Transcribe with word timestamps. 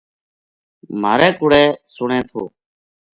مھارے 1.01 1.29
کوڑے 1.37 1.63
سنے 1.95 2.19
تھو 2.29 2.41